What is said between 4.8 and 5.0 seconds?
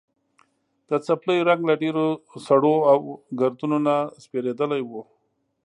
و.